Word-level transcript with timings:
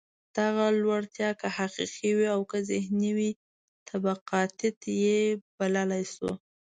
دغه 0.37 0.65
لوړتیا 0.81 1.29
که 1.39 1.47
حقیقي 1.57 2.11
وي 2.17 2.27
او 2.35 2.41
که 2.49 2.57
ذهني 2.69 3.11
وي، 3.17 3.31
طبقاتيت 3.87 4.79
یې 5.03 5.19
بللای 5.57 6.03
شو. 6.13 6.31